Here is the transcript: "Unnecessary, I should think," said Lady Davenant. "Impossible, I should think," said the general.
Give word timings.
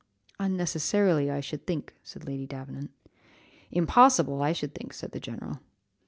"Unnecessary, 0.39 1.29
I 1.29 1.41
should 1.41 1.67
think," 1.67 1.93
said 2.01 2.25
Lady 2.25 2.47
Davenant. 2.47 2.89
"Impossible, 3.69 4.41
I 4.41 4.51
should 4.51 4.73
think," 4.73 4.93
said 4.95 5.11
the 5.11 5.19
general. 5.19 5.59